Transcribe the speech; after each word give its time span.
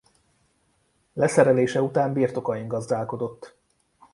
Leszerelése 1.13 1.81
után 1.81 2.13
birtokain 2.13 2.67
gazdálkodott. 2.67 3.55